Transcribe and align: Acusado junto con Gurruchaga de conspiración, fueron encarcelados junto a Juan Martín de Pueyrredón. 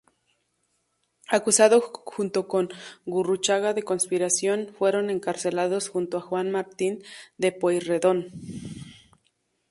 Acusado 1.29 1.79
junto 1.79 2.47
con 2.47 2.69
Gurruchaga 3.05 3.75
de 3.75 3.83
conspiración, 3.83 4.73
fueron 4.75 5.11
encarcelados 5.11 5.89
junto 5.89 6.17
a 6.17 6.21
Juan 6.21 6.49
Martín 6.49 7.03
de 7.37 7.51
Pueyrredón. 7.51 8.31